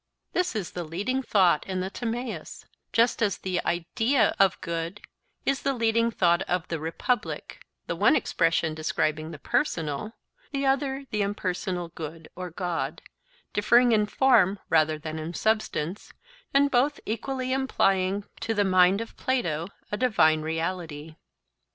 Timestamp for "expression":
8.15-8.73